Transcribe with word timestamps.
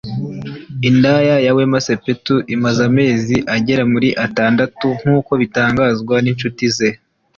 Inda 0.89 1.15
ya 1.45 1.51
Wema 1.57 1.79
Sepetu 1.85 2.33
imaze 2.55 2.79
amezi 2.89 3.35
agera 3.55 3.83
muri 3.93 4.09
atandatu 4.25 4.87
nk’uko 4.99 5.31
bitangazwa 5.41 6.15
n’inshuti 6.23 6.65
ze 6.75 6.89